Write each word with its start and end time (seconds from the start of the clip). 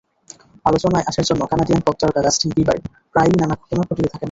আলোচনায় 0.65 1.07
আসার 1.07 1.25
জন্য 1.29 1.41
কানাডিয়ান 1.51 1.81
পপতারকা 1.83 2.19
জাস্টিন 2.25 2.51
বিবার 2.57 2.77
প্রায়ই 3.13 3.35
নানা 3.39 3.55
ঘটনা 3.61 3.83
ঘটিয়ে 3.89 4.09
থাকেন। 4.09 4.19